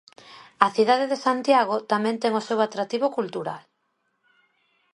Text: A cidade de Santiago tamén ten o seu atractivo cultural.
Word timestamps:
A 0.65 0.67
cidade 0.75 1.05
de 1.11 1.17
Santiago 1.25 1.75
tamén 1.91 2.15
ten 2.21 2.33
o 2.39 2.45
seu 2.47 2.59
atractivo 2.61 3.07
cultural. 3.17 3.63